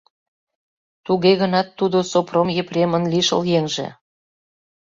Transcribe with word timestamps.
Туге 1.05 1.31
гынат 1.41 1.67
тудо 1.79 1.97
Сопром 2.11 2.47
Епремын 2.61 3.03
лишыл 3.13 3.41
еҥже. 3.57 3.87